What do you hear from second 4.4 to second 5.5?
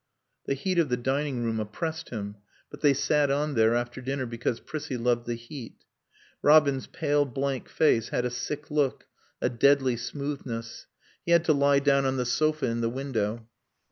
Prissie loved the